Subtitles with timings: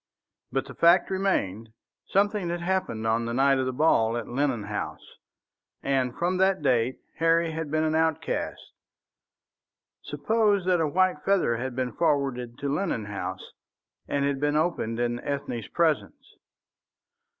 [0.51, 1.73] But the fact remained.
[2.07, 5.19] Something had happened on the night of the ball at Lennon House,
[5.83, 8.61] and from that date Harry had been an outcast.
[10.03, 13.51] Suppose that a white feather had been forwarded to Lennon House,
[14.07, 16.33] and had been opened in Ethne's presence?